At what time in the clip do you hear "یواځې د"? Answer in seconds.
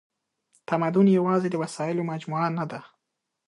1.17-1.55